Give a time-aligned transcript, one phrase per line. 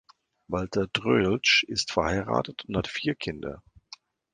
[0.47, 3.61] Walter Troeltsch ist verheiratet und hat vier Kinder.